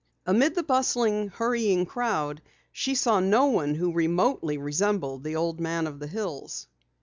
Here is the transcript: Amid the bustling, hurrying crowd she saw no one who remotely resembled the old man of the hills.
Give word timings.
Amid 0.25 0.55
the 0.55 0.63
bustling, 0.63 1.27
hurrying 1.27 1.85
crowd 1.85 2.41
she 2.71 2.95
saw 2.95 3.19
no 3.19 3.45
one 3.45 3.75
who 3.75 3.93
remotely 3.93 4.57
resembled 4.57 5.23
the 5.23 5.35
old 5.35 5.59
man 5.59 5.85
of 5.85 5.99
the 5.99 6.07
hills. 6.07 6.65